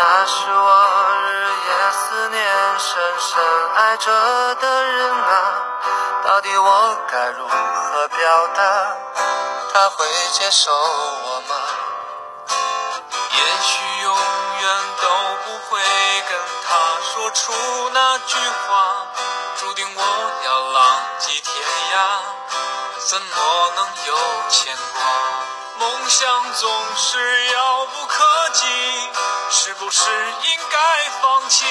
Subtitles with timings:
[0.00, 2.38] 那是我日夜思念、
[2.78, 3.42] 深深
[3.74, 5.52] 爱着的人啊，
[6.24, 8.62] 到底我该如何表达？
[9.74, 11.56] 他会接受我吗？
[12.46, 14.16] 也许永
[14.60, 15.08] 远都
[15.44, 15.82] 不会
[16.28, 17.52] 跟他说出
[17.92, 19.04] 那句话，
[19.56, 20.02] 注定我
[20.44, 20.86] 要浪
[21.18, 21.52] 迹天
[21.92, 21.96] 涯，
[23.04, 24.16] 怎么能有
[24.48, 25.02] 牵挂？
[25.80, 27.57] 梦想总是遥，
[30.08, 31.66] 是应该放弃？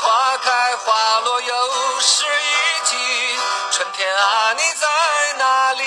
[0.00, 2.96] 花开花落又是一季，
[3.70, 4.86] 春天啊，你在
[5.38, 5.84] 哪里？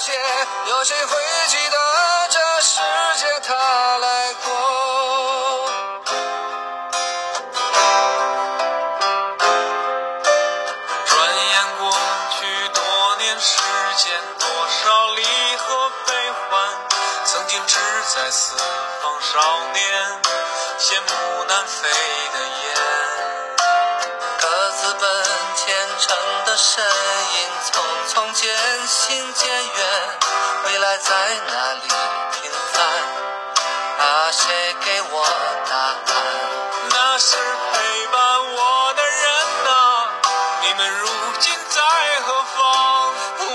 [0.00, 1.18] 有谁会
[1.48, 1.76] 记得
[2.30, 2.80] 这世
[3.16, 4.52] 界他来过？
[11.04, 11.90] 转眼过
[12.30, 12.80] 去多
[13.18, 13.58] 年时
[13.96, 15.24] 间，多少离
[15.56, 16.14] 合悲
[16.48, 16.70] 欢，
[17.24, 17.76] 曾经志
[18.14, 18.56] 在四
[19.02, 19.40] 方少
[19.72, 20.22] 年，
[20.78, 21.88] 羡慕南飞
[22.34, 22.76] 的雁。
[24.40, 25.24] 各自奔
[25.56, 27.74] 前程的身影，匆
[28.08, 28.27] 匆，
[31.00, 31.14] 在
[31.46, 31.80] 哪里
[32.32, 32.76] 平凡？
[33.98, 35.24] 啊，谁给我
[35.68, 35.92] 答案？
[36.90, 38.18] 那是陪伴
[38.54, 39.24] 我的人
[39.64, 39.68] 呐、
[40.62, 41.80] 你们如今在
[42.26, 42.58] 何方？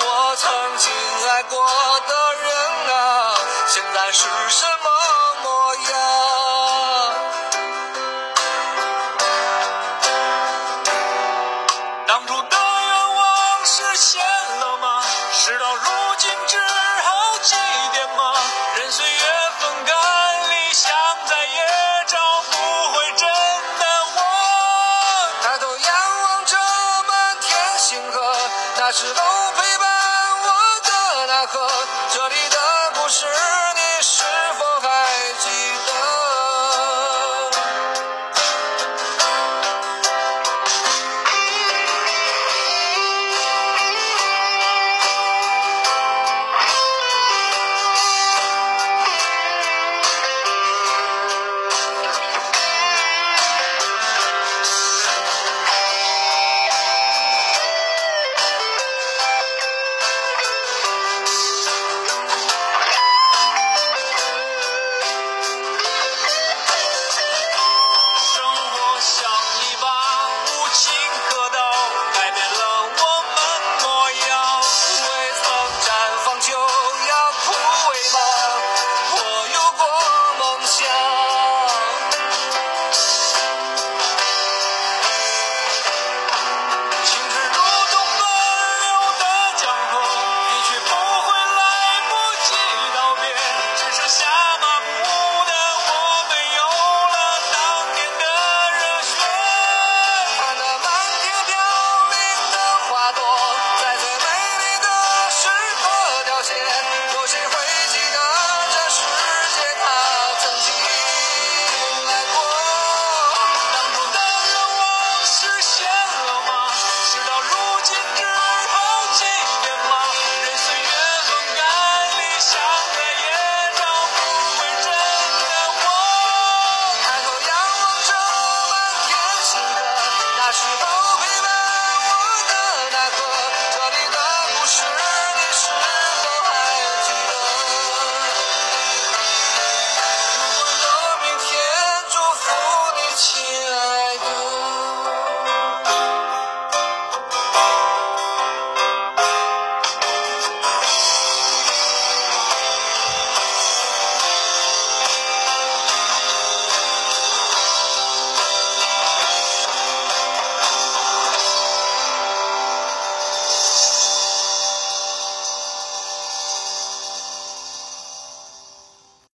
[0.05, 0.91] 我曾经
[1.29, 1.55] 爱过
[2.07, 2.51] 的人
[2.95, 2.95] 啊，
[3.67, 4.89] 现在是什么
[5.43, 5.91] 模样？
[12.07, 14.23] 当初的愿望实现
[14.59, 15.03] 了吗？
[15.33, 16.57] 事到如今只
[17.43, 17.55] 好祭
[17.91, 18.33] 奠吗？
[18.77, 19.19] 任岁月
[19.59, 20.93] 风干，理想
[21.27, 21.67] 再也
[22.07, 22.17] 找
[22.49, 22.57] 不
[22.93, 23.27] 回真
[23.79, 24.21] 的我。
[25.41, 26.57] 抬头仰望着
[27.05, 28.37] 满天星河，
[28.77, 29.21] 那是都
[29.57, 29.89] 陪伴
[30.41, 31.69] 我的那颗，
[32.13, 32.57] 这里的
[32.95, 33.27] 故事